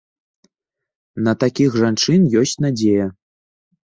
На 1.27 1.33
такіх 1.43 1.69
жанчын 1.81 2.21
ёсць 2.41 2.57
надзея. 2.65 3.05